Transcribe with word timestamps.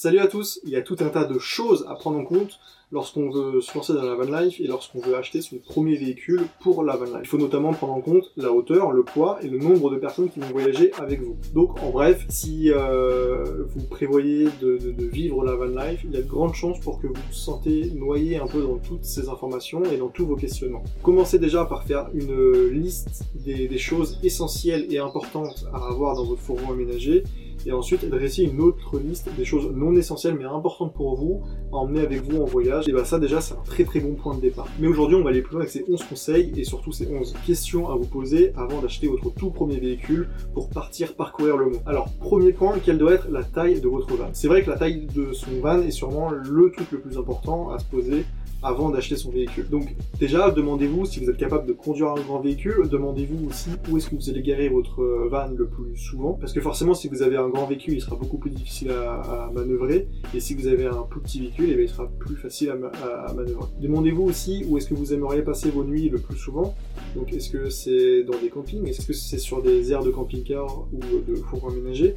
Salut 0.00 0.20
à 0.20 0.28
tous, 0.28 0.60
il 0.62 0.70
y 0.70 0.76
a 0.76 0.80
tout 0.80 0.94
un 1.00 1.08
tas 1.08 1.24
de 1.24 1.40
choses 1.40 1.84
à 1.88 1.96
prendre 1.96 2.20
en 2.20 2.24
compte 2.24 2.60
lorsqu'on 2.92 3.30
veut 3.30 3.60
se 3.60 3.76
lancer 3.76 3.94
dans 3.94 4.04
la 4.04 4.14
van 4.14 4.42
life 4.42 4.60
et 4.60 4.68
lorsqu'on 4.68 5.00
veut 5.00 5.16
acheter 5.16 5.40
son 5.42 5.56
premier 5.58 5.96
véhicule 5.96 6.42
pour 6.60 6.84
la 6.84 6.94
van 6.94 7.06
life. 7.06 7.22
Il 7.22 7.26
faut 7.26 7.36
notamment 7.36 7.72
prendre 7.72 7.94
en 7.94 8.00
compte 8.00 8.30
la 8.36 8.52
hauteur, 8.52 8.92
le 8.92 9.02
poids 9.02 9.40
et 9.42 9.48
le 9.48 9.58
nombre 9.58 9.90
de 9.90 9.96
personnes 9.96 10.28
qui 10.30 10.38
vont 10.38 10.52
voyager 10.52 10.92
avec 11.00 11.20
vous. 11.20 11.36
Donc 11.52 11.82
en 11.82 11.90
bref, 11.90 12.24
si 12.28 12.70
euh, 12.70 13.64
vous 13.74 13.86
prévoyez 13.86 14.46
de, 14.62 14.78
vivre 14.98 15.44
la 15.44 15.56
van 15.56 15.64
life, 15.64 16.02
il 16.04 16.12
y 16.12 16.16
a 16.16 16.22
de 16.22 16.28
grandes 16.28 16.54
chances 16.54 16.78
pour 16.78 17.00
que 17.00 17.08
vous 17.08 17.14
vous 17.14 17.32
sentez 17.32 17.90
noyé 17.90 18.36
un 18.36 18.46
peu 18.46 18.62
dans 18.62 18.78
toutes 18.78 19.04
ces 19.04 19.28
informations 19.28 19.82
et 19.82 19.96
dans 19.96 20.10
tous 20.10 20.26
vos 20.26 20.36
questionnements. 20.36 20.84
Commencez 21.02 21.40
déjà 21.40 21.64
par 21.64 21.82
faire 21.82 22.06
une 22.14 22.68
liste 22.68 23.24
des, 23.34 23.66
des 23.66 23.78
choses 23.78 24.20
essentielles 24.22 24.86
et 24.90 24.98
importantes 24.98 25.66
à 25.74 25.88
avoir 25.88 26.14
dans 26.14 26.24
votre 26.24 26.40
fourgon 26.40 26.70
aménagé 26.70 27.24
et 27.66 27.72
ensuite 27.72 28.08
dresser 28.08 28.44
une 28.44 28.60
autre 28.60 28.98
liste 28.98 29.28
des 29.36 29.44
choses 29.44 29.70
non 29.74 29.94
essentielles 29.96 30.36
mais 30.38 30.44
importantes 30.44 30.94
pour 30.94 31.16
vous 31.16 31.42
à 31.72 31.76
emmener 31.76 32.00
avec 32.00 32.22
vous 32.22 32.40
en 32.40 32.44
voyage. 32.44 32.88
Et 32.88 32.92
bah 32.92 33.04
ça 33.04 33.18
déjà 33.18 33.40
c'est 33.40 33.54
un 33.54 33.62
très 33.64 33.84
très 33.84 34.00
bon 34.00 34.14
point 34.14 34.34
de 34.34 34.40
départ. 34.40 34.68
Mais 34.78 34.88
aujourd'hui 34.88 35.16
on 35.16 35.22
va 35.22 35.30
aller 35.30 35.42
plus 35.42 35.52
loin 35.52 35.62
avec 35.62 35.70
ces 35.70 35.84
11 35.88 36.02
conseils 36.04 36.52
et 36.56 36.64
surtout 36.64 36.92
ces 36.92 37.08
11 37.08 37.34
questions 37.46 37.88
à 37.88 37.96
vous 37.96 38.06
poser 38.06 38.52
avant 38.56 38.80
d'acheter 38.80 39.08
votre 39.08 39.30
tout 39.34 39.50
premier 39.50 39.78
véhicule 39.78 40.28
pour 40.54 40.68
partir 40.68 41.14
parcourir 41.14 41.56
le 41.56 41.66
monde. 41.66 41.80
Alors 41.86 42.08
premier 42.20 42.52
point, 42.52 42.78
quelle 42.84 42.98
doit 42.98 43.14
être 43.14 43.28
la 43.30 43.42
taille 43.42 43.80
de 43.80 43.88
votre 43.88 44.14
van? 44.16 44.30
C'est 44.32 44.48
vrai 44.48 44.62
que 44.62 44.70
la 44.70 44.76
taille 44.76 45.06
de 45.14 45.32
son 45.32 45.60
van 45.60 45.80
est 45.82 45.90
sûrement 45.90 46.30
le 46.30 46.70
truc 46.70 46.90
le 46.92 47.00
plus 47.00 47.18
important 47.18 47.70
à 47.70 47.78
se 47.78 47.84
poser 47.84 48.24
avant 48.62 48.90
d'acheter 48.90 49.16
son 49.16 49.30
véhicule. 49.30 49.68
Donc 49.68 49.94
déjà, 50.18 50.50
demandez-vous 50.50 51.06
si 51.06 51.20
vous 51.20 51.30
êtes 51.30 51.36
capable 51.36 51.66
de 51.66 51.72
conduire 51.72 52.08
un 52.08 52.20
grand 52.20 52.40
véhicule, 52.40 52.88
demandez-vous 52.88 53.48
aussi 53.48 53.70
où 53.90 53.96
est-ce 53.96 54.10
que 54.10 54.16
vous 54.16 54.30
allez 54.30 54.42
garer 54.42 54.68
votre 54.68 55.02
van 55.28 55.48
le 55.56 55.66
plus 55.66 55.96
souvent, 55.96 56.32
parce 56.34 56.52
que 56.52 56.60
forcément 56.60 56.94
si 56.94 57.08
vous 57.08 57.22
avez 57.22 57.36
un 57.36 57.48
grand 57.48 57.66
véhicule, 57.66 57.94
il 57.94 58.00
sera 58.00 58.16
beaucoup 58.16 58.38
plus 58.38 58.50
difficile 58.50 58.90
à, 58.90 59.50
manœuvrer, 59.54 60.08
et 60.34 60.40
si 60.40 60.54
vous 60.54 60.66
avez 60.66 60.86
un 60.86 61.02
plus 61.02 61.20
petit 61.20 61.40
véhicule, 61.40 61.74
eh 61.76 61.82
il 61.82 61.88
sera 61.88 62.08
plus 62.18 62.36
facile 62.36 62.70
à, 62.70 63.32
manœuvrer. 63.32 63.66
Demandez-vous 63.80 64.24
aussi 64.24 64.64
où 64.68 64.76
est-ce 64.76 64.88
que 64.88 64.94
vous 64.94 65.12
aimeriez 65.12 65.42
passer 65.42 65.70
vos 65.70 65.84
nuits 65.84 66.08
le 66.08 66.18
plus 66.18 66.36
souvent, 66.36 66.74
donc 67.14 67.32
est-ce 67.32 67.50
que 67.50 67.70
c'est 67.70 68.24
dans 68.24 68.38
des 68.38 68.48
campings, 68.48 68.86
est-ce 68.86 69.06
que 69.06 69.12
c'est 69.12 69.38
sur 69.38 69.62
des 69.62 69.92
aires 69.92 70.02
de 70.02 70.10
camping-car 70.10 70.86
ou 70.92 71.00
de 71.26 71.34
fourgons 71.36 71.68
aménagés, 71.68 72.14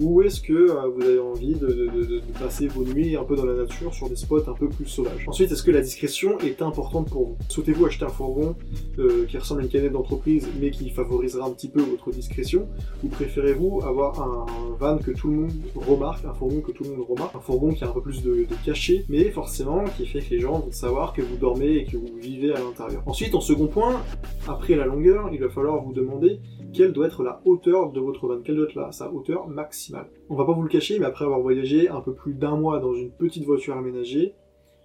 ou 0.00 0.22
est-ce 0.22 0.40
que 0.40 0.52
euh, 0.52 0.88
vous 0.94 1.02
avez 1.02 1.18
envie 1.18 1.54
de, 1.54 2.20
passer 2.38 2.68
vos 2.68 2.84
nuits 2.84 3.16
un 3.16 3.24
peu 3.24 3.34
dans 3.34 3.44
la 3.44 3.54
nature 3.54 3.92
sur 3.92 4.08
des 4.08 4.16
spots 4.16 4.48
un 4.48 4.54
peu 4.54 4.68
plus 4.68 4.86
sauvages? 4.86 5.24
Ensuite, 5.26 5.50
est-ce 5.50 5.62
que 5.62 5.70
discrétion 5.80 6.38
est 6.40 6.62
importante 6.62 7.10
pour 7.10 7.26
vous. 7.26 7.36
Souhaitez-vous 7.48 7.86
acheter 7.86 8.04
un 8.04 8.08
fourgon 8.08 8.56
euh, 8.98 9.26
qui 9.26 9.38
ressemble 9.38 9.60
à 9.60 9.64
une 9.64 9.70
canette 9.70 9.92
d'entreprise 9.92 10.48
mais 10.60 10.70
qui 10.70 10.90
favorisera 10.90 11.46
un 11.46 11.50
petit 11.50 11.68
peu 11.68 11.80
votre 11.80 12.10
discrétion? 12.10 12.68
Ou 13.04 13.08
préférez-vous 13.08 13.82
avoir 13.84 14.20
un, 14.22 14.46
van 14.78 14.98
que 14.98 15.10
tout 15.10 15.28
le 15.28 15.34
monde 15.34 15.52
remarque, 15.74 16.24
un 16.24 16.32
fourgon 16.32 16.60
que 16.60 16.72
tout 16.72 16.84
le 16.84 16.90
monde 16.90 17.06
remarque, 17.08 17.34
un 17.34 17.40
fourgon 17.40 17.72
qui 17.72 17.84
a 17.84 17.88
un 17.88 17.92
peu 17.92 18.00
plus 18.00 18.22
de, 18.22 18.46
cachet, 18.64 19.04
mais 19.08 19.30
forcément 19.30 19.84
qui 19.96 20.06
fait 20.06 20.20
que 20.20 20.30
les 20.30 20.40
gens 20.40 20.60
vont 20.60 20.70
savoir 20.70 21.12
que 21.12 21.22
vous 21.22 21.36
dormez 21.36 21.76
et 21.76 21.84
que 21.84 21.96
vous 21.96 22.16
vivez 22.20 22.52
à 22.54 22.58
l'intérieur. 22.60 23.02
Ensuite, 23.06 23.34
en 23.34 23.40
second 23.40 23.66
point, 23.66 24.00
après 24.46 24.74
la 24.74 24.86
longueur, 24.86 25.30
il 25.32 25.40
va 25.40 25.48
falloir 25.48 25.82
vous 25.82 25.92
demander 25.92 26.40
quelle 26.72 26.92
doit 26.92 27.06
être 27.06 27.22
la 27.22 27.40
hauteur 27.44 27.92
de 27.92 28.00
votre 28.00 28.26
van, 28.26 28.40
quelle 28.42 28.56
doit 28.56 28.66
être 28.66 28.74
la, 28.74 28.92
sa 28.92 29.12
hauteur 29.12 29.48
maximale? 29.48 30.06
On 30.28 30.34
va 30.34 30.44
pas 30.44 30.52
vous 30.52 30.62
le 30.62 30.68
cacher, 30.68 30.98
mais 30.98 31.06
après 31.06 31.24
avoir 31.24 31.40
voyagé 31.40 31.88
un 31.88 32.00
peu 32.00 32.12
plus 32.12 32.34
d'un 32.34 32.56
mois 32.56 32.78
dans 32.78 32.94
une 32.94 33.10
petite 33.10 33.44
voiture 33.44 33.76
aménagée, 33.76 34.34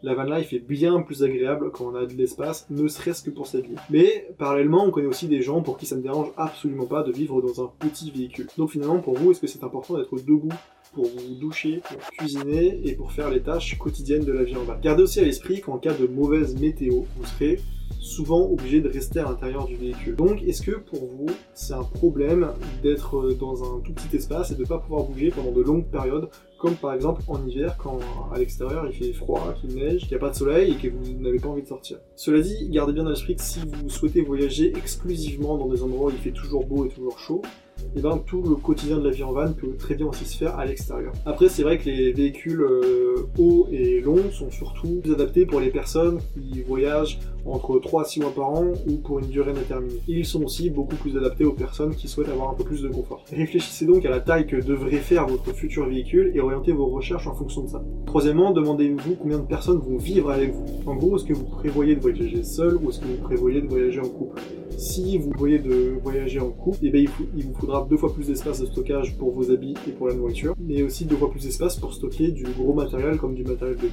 la 0.04 0.14
van 0.14 0.26
life 0.26 0.52
est 0.52 0.60
bien 0.60 1.02
plus 1.02 1.24
agréable 1.24 1.72
quand 1.72 1.86
on 1.86 1.96
a 1.96 2.06
de 2.06 2.14
l'espace, 2.14 2.68
ne 2.70 2.88
serait-ce 2.90 3.24
que 3.24 3.30
pour 3.30 3.46
vie. 3.46 3.76
Mais 3.90 4.28
parallèlement, 4.38 4.84
on 4.84 4.92
connaît 4.92 5.08
aussi 5.08 5.28
des 5.28 5.42
gens 5.42 5.62
pour 5.62 5.78
qui 5.78 5.86
ça 5.86 5.96
ne 5.96 6.02
dérange 6.02 6.28
absolument 6.36 6.86
pas 6.86 7.04
de 7.04 7.12
vivre 7.12 7.42
dans 7.42 7.64
un 7.64 7.72
petit 7.80 8.12
véhicule. 8.12 8.48
Donc 8.58 8.72
finalement, 8.72 9.00
pour 9.00 9.18
vous, 9.18 9.32
est-ce 9.32 9.40
que 9.40 9.48
c'est 9.48 9.64
important 9.64 9.98
d'être 9.98 10.16
debout 10.18 10.52
pour 10.94 11.06
vous 11.06 11.36
doucher, 11.36 11.82
pour 11.88 11.98
cuisiner 12.18 12.82
et 12.86 12.96
pour 12.96 13.14
faire 13.14 13.30
les 13.30 13.42
tâches 13.42 13.78
quotidiennes 13.80 14.26
de 14.26 14.34
la 14.34 14.44
vie 14.44 14.58
en 14.58 14.64
van 14.64 14.78
Gardez 14.80 15.04
aussi 15.04 15.22
à 15.22 15.24
l'esprit 15.24 15.62
qu'en 15.62 15.78
cas 15.78 15.94
de 15.94 16.06
mauvaise 16.06 16.60
météo, 16.60 17.04
vous 17.16 17.26
serez 17.26 17.62
souvent 18.00 18.50
obligé 18.50 18.82
de 18.82 18.90
rester 18.90 19.20
à 19.20 19.24
l'intérieur 19.24 19.66
du 19.66 19.76
véhicule. 19.76 20.16
Donc 20.16 20.44
est-ce 20.44 20.62
que 20.62 20.72
pour 20.72 21.00
vous 21.00 21.28
c'est 21.54 21.74
un 21.74 21.84
problème 21.84 22.50
d'être 22.82 23.34
dans 23.40 23.64
un 23.64 23.80
tout 23.80 23.94
petit 23.94 24.16
espace 24.16 24.52
et 24.52 24.56
de 24.56 24.62
ne 24.62 24.68
pas 24.68 24.80
pouvoir 24.80 25.04
bouger 25.04 25.32
pendant 25.32 25.52
de 25.52 25.62
longues 25.62 25.86
périodes 25.86 26.30
comme 26.64 26.76
par 26.76 26.94
exemple 26.94 27.22
en 27.28 27.46
hiver 27.46 27.76
quand 27.78 28.00
à 28.34 28.40
l'extérieur 28.40 28.88
il 28.88 28.94
fait 28.94 29.12
froid, 29.12 29.54
qu'il 29.60 29.76
neige, 29.76 30.04
qu'il 30.04 30.12
n'y 30.12 30.16
a 30.16 30.20
pas 30.20 30.30
de 30.30 30.36
soleil 30.36 30.72
et 30.72 30.76
que 30.76 30.88
vous 30.88 31.20
n'avez 31.20 31.38
pas 31.38 31.50
envie 31.50 31.62
de 31.62 31.68
sortir? 31.68 31.98
Cela 32.16 32.40
dit, 32.40 32.70
gardez 32.70 32.94
bien 32.94 33.06
à 33.06 33.10
l'esprit 33.10 33.36
que 33.36 33.42
si 33.42 33.60
vous 33.60 33.90
souhaitez 33.90 34.22
voyager 34.22 34.72
exclusivement 34.78 35.58
dans 35.58 35.68
des 35.68 35.84
endroits 35.84 36.10
où 36.10 36.12
il 36.12 36.22
fait 36.22 36.32
toujours 36.32 36.66
beau 36.66 36.86
et 36.86 36.90
toujours 36.90 37.20
chaud, 37.20 37.42
et 37.98 38.00
ben 38.00 38.18
tout 38.26 38.42
le 38.42 38.56
quotidien 38.56 38.98
de 38.98 39.04
la 39.04 39.10
vie 39.10 39.24
en 39.24 39.34
van 39.34 39.52
peut 39.52 39.76
très 39.78 39.96
bien 39.96 40.06
aussi 40.06 40.24
se 40.24 40.38
faire 40.38 40.58
à 40.58 40.66
l'extérieur. 40.66 41.12
Après, 41.26 41.50
c'est 41.50 41.64
vrai 41.64 41.78
que 41.78 41.90
les 41.90 42.14
véhicules 42.14 42.62
euh, 42.62 43.28
hauts 43.38 43.68
et 43.72 43.83
sont 44.32 44.52
surtout 44.52 45.00
plus 45.02 45.14
adaptés 45.14 45.46
pour 45.46 45.60
les 45.60 45.70
personnes 45.70 46.20
qui 46.34 46.62
voyagent 46.62 47.20
entre 47.46 47.80
3 47.80 48.04
à 48.04 48.06
6 48.06 48.22
mois 48.22 48.34
par 48.34 48.50
an 48.50 48.72
ou 48.88 48.98
pour 48.98 49.20
une 49.20 49.28
durée 49.28 49.54
déterminée. 49.54 49.96
Et 50.08 50.20
ils 50.20 50.26
sont 50.26 50.44
aussi 50.44 50.70
beaucoup 50.70 50.96
plus 50.96 51.18
adaptés 51.18 51.46
aux 51.46 51.54
personnes 51.54 51.96
qui 51.96 52.08
souhaitent 52.08 52.30
avoir 52.30 52.52
un 52.52 52.54
peu 52.54 52.64
plus 52.64 52.82
de 52.82 52.90
confort. 52.90 53.24
Réfléchissez 53.32 53.86
donc 53.86 54.06
à 54.06 54.10
la 54.10 54.20
taille 54.20 54.48
que 54.48 54.56
devrait 54.56 54.98
faire 54.98 55.28
votre 55.28 55.54
futur 55.54 55.88
véhicule 55.88 56.32
et 56.36 56.40
orientez 56.40 56.72
vos 56.72 56.88
recherches 56.88 57.28
en 57.28 57.34
fonction 57.34 57.64
de 57.64 57.70
ça. 57.70 57.84
Troisièmement, 58.06 58.52
demandez-vous 58.52 59.16
combien 59.16 59.40
de 59.40 59.46
personnes 59.46 59.80
vont 59.80 59.98
vivre 59.98 60.32
avec 60.32 60.54
vous. 60.54 60.66
En 60.86 60.96
gros, 60.96 61.18
est-ce 61.18 61.26
que 61.26 61.34
vous 61.34 61.46
prévoyez 61.46 61.96
de 61.96 62.02
voyager 62.02 62.44
seul 62.44 62.78
ou 62.82 62.90
est-ce 62.90 63.00
que 63.00 63.06
vous 63.06 63.22
prévoyez 63.24 63.62
de 63.62 63.68
voyager 63.68 64.00
en 64.00 64.10
couple? 64.10 64.42
Si 64.78 65.18
vous 65.18 65.32
voyez 65.38 65.60
de 65.60 65.98
voyager 66.04 66.40
en 66.40 66.50
couple, 66.50 66.80
eh 66.82 66.90
bien, 66.90 67.06
il, 67.36 67.44
vous 67.46 67.54
faudra 67.54 67.86
deux 67.90 67.98
fois 67.98 68.14
plus 68.14 68.28
d'espace 68.28 68.60
de 68.60 68.66
stockage 68.66 69.18
pour 69.18 69.32
vos 69.32 69.52
habits 69.52 69.76
et 69.88 69.92
pour 69.92 70.08
la 70.08 70.16
nourriture, 70.16 70.56
mais 70.60 70.82
aussi 70.82 71.06
deux 71.06 71.16
fois 71.16 71.30
plus 71.30 71.44
d'espace 71.44 71.78
pour 71.78 71.94
stocker 71.94 72.32
du 72.32 72.44
gros 72.44 72.74
matériel 72.74 73.18
comme 73.18 73.36
du 73.36 73.44
matériel 73.44 73.78
de 73.78 73.88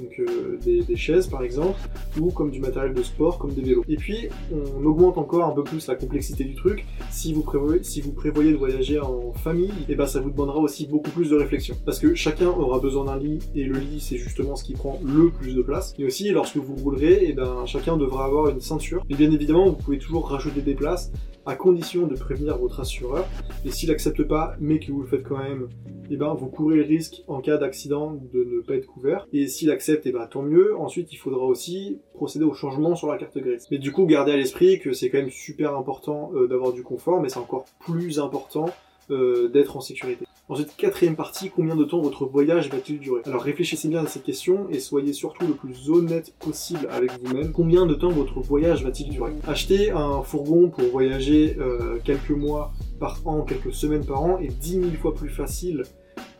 donc 0.00 0.20
euh, 0.20 0.58
des, 0.64 0.96
chaises 0.96 1.26
par 1.26 1.42
exemple, 1.42 1.78
ou 2.20 2.30
comme 2.30 2.50
du 2.50 2.60
matériel 2.60 2.94
de 2.94 3.02
sport, 3.02 3.38
comme 3.38 3.52
des 3.52 3.62
vélos. 3.62 3.84
Et 3.88 3.96
puis, 3.96 4.28
on 4.52 4.84
augmente 4.84 5.18
encore 5.18 5.44
un 5.44 5.52
peu 5.52 5.64
plus 5.64 5.86
la 5.86 5.94
complexité 5.94 6.44
du 6.44 6.54
truc. 6.54 6.84
Si 7.10 7.32
vous 7.32 7.42
prévoyez, 7.42 7.82
si 7.82 8.00
vous 8.00 8.12
prévoyez 8.12 8.52
de 8.52 8.56
voyager 8.56 8.98
en 9.00 9.32
famille, 9.32 9.70
et 9.70 9.90
eh 9.90 9.94
ben 9.94 10.06
ça 10.06 10.20
vous 10.20 10.30
demandera 10.30 10.58
aussi 10.58 10.86
beaucoup 10.86 11.10
plus 11.10 11.30
de 11.30 11.36
réflexion. 11.36 11.76
Parce 11.84 11.98
que 11.98 12.14
chacun 12.14 12.48
aura 12.48 12.78
besoin 12.78 13.04
d'un 13.04 13.18
lit, 13.18 13.38
et 13.54 13.64
le 13.64 13.78
lit 13.78 14.00
c'est 14.00 14.18
justement 14.18 14.56
ce 14.56 14.64
qui 14.64 14.74
prend 14.74 15.00
le 15.04 15.30
plus 15.30 15.54
de 15.54 15.62
place. 15.62 15.94
Et 15.98 16.04
aussi, 16.04 16.30
lorsque 16.30 16.56
vous 16.56 16.74
roulerez, 16.74 17.24
et 17.24 17.30
eh 17.30 17.32
ben 17.32 17.66
chacun 17.66 17.96
devra 17.96 18.26
avoir 18.26 18.48
une 18.48 18.60
ceinture. 18.60 19.02
Et 19.10 19.14
bien 19.14 19.30
évidemment, 19.30 19.66
vous 19.66 19.76
pouvez 19.76 19.98
toujours 19.98 20.28
rajouter 20.28 20.60
des 20.60 20.74
places 20.74 21.12
à 21.46 21.54
condition 21.54 22.06
de 22.06 22.16
prévenir 22.16 22.58
votre 22.58 22.80
assureur. 22.80 23.26
Et 23.64 23.70
s'il 23.70 23.88
n'accepte 23.88 24.22
pas, 24.24 24.56
mais 24.60 24.78
que 24.78 24.90
vous 24.92 25.00
le 25.00 25.06
faites 25.06 25.22
quand 25.22 25.38
même, 25.38 25.68
eh 26.10 26.16
ben, 26.16 26.34
vous 26.34 26.48
courez 26.48 26.76
le 26.76 26.82
risque 26.82 27.22
en 27.28 27.40
cas 27.40 27.56
d'accident 27.56 28.18
de 28.32 28.44
ne 28.44 28.60
pas 28.60 28.74
être 28.74 28.86
couvert. 28.86 29.26
Et 29.32 29.46
s'il 29.46 29.70
accepte, 29.70 30.06
eh 30.06 30.12
ben, 30.12 30.26
tant 30.26 30.42
mieux. 30.42 30.76
Ensuite, 30.76 31.12
il 31.12 31.16
faudra 31.16 31.44
aussi 31.44 32.00
procéder 32.14 32.44
au 32.44 32.52
changement 32.52 32.94
sur 32.96 33.08
la 33.10 33.16
carte 33.16 33.38
grise. 33.38 33.66
Mais 33.70 33.78
du 33.78 33.92
coup, 33.92 34.06
gardez 34.06 34.32
à 34.32 34.36
l'esprit 34.36 34.78
que 34.80 34.92
c'est 34.92 35.08
quand 35.08 35.18
même 35.18 35.30
super 35.30 35.76
important 35.76 36.32
euh, 36.34 36.46
d'avoir 36.48 36.72
du 36.72 36.82
confort, 36.82 37.20
mais 37.20 37.28
c'est 37.28 37.38
encore 37.38 37.64
plus 37.80 38.18
important 38.18 38.66
euh, 39.10 39.48
d'être 39.48 39.76
en 39.76 39.80
sécurité. 39.80 40.25
Ensuite, 40.48 40.76
quatrième 40.76 41.16
partie, 41.16 41.50
combien 41.50 41.74
de 41.74 41.82
temps 41.82 42.00
votre 42.00 42.24
voyage 42.24 42.70
va-t-il 42.70 43.00
durer? 43.00 43.20
Alors 43.26 43.42
réfléchissez 43.42 43.88
bien 43.88 44.04
à 44.04 44.06
cette 44.06 44.22
question 44.22 44.68
et 44.70 44.78
soyez 44.78 45.12
surtout 45.12 45.44
le 45.44 45.54
plus 45.54 45.90
honnête 45.90 46.32
possible 46.38 46.86
avec 46.88 47.10
vous-même. 47.20 47.50
Combien 47.50 47.84
de 47.84 47.94
temps 47.94 48.10
votre 48.10 48.38
voyage 48.38 48.84
va-t-il 48.84 49.08
durer? 49.08 49.32
Acheter 49.48 49.90
un 49.90 50.22
fourgon 50.22 50.68
pour 50.68 50.84
voyager 50.92 51.56
euh, 51.58 51.98
quelques 52.04 52.30
mois 52.30 52.72
par 53.00 53.20
an, 53.26 53.42
quelques 53.42 53.74
semaines 53.74 54.06
par 54.06 54.22
an 54.22 54.38
est 54.38 54.56
10 54.56 54.70
000 54.70 54.82
fois 55.02 55.16
plus 55.16 55.30
facile 55.30 55.82